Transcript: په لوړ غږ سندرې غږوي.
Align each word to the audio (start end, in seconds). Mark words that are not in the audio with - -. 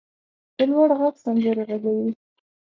په 0.55 0.63
لوړ 0.69 0.89
غږ 0.99 1.15
سندرې 1.23 1.63
غږوي. 1.69 2.09